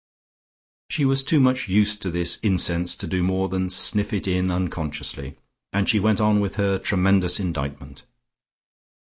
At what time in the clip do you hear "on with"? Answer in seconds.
6.19-6.55